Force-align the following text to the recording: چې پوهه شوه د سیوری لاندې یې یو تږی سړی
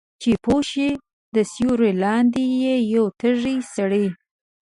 چې 0.21 0.31
پوهه 0.43 0.67
شوه 0.69 0.89
د 1.35 1.37
سیوری 1.53 1.91
لاندې 2.03 2.43
یې 2.63 2.75
یو 2.93 3.05
تږی 3.19 3.57
سړی 3.73 4.05